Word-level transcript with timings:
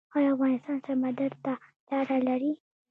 آیا 0.15 0.29
افغانستان 0.33 0.77
سمندر 0.87 1.31
ته 1.43 1.53
لاره 1.95 2.17
لري؟ 2.27 2.51